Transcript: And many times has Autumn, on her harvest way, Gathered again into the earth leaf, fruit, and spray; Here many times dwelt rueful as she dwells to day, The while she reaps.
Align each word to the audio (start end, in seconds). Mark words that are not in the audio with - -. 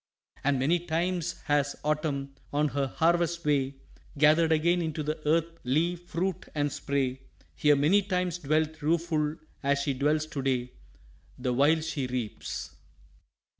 And 0.43 0.57
many 0.57 0.79
times 0.79 1.41
has 1.43 1.75
Autumn, 1.83 2.33
on 2.51 2.69
her 2.69 2.87
harvest 2.87 3.45
way, 3.45 3.75
Gathered 4.17 4.51
again 4.51 4.81
into 4.81 5.03
the 5.03 5.19
earth 5.27 5.59
leaf, 5.63 6.07
fruit, 6.09 6.47
and 6.55 6.71
spray; 6.71 7.21
Here 7.53 7.75
many 7.75 8.01
times 8.01 8.39
dwelt 8.39 8.81
rueful 8.81 9.35
as 9.61 9.77
she 9.83 9.93
dwells 9.93 10.25
to 10.25 10.41
day, 10.41 10.71
The 11.37 11.53
while 11.53 11.81
she 11.81 12.07
reaps. 12.07 12.71